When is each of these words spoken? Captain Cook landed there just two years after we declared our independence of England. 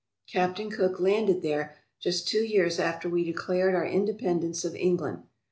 Captain 0.25 0.71
Cook 0.71 0.99
landed 0.99 1.43
there 1.43 1.75
just 1.99 2.27
two 2.27 2.43
years 2.43 2.79
after 2.79 3.07
we 3.07 3.23
declared 3.23 3.75
our 3.75 3.85
independence 3.85 4.65
of 4.65 4.73
England. 4.75 5.27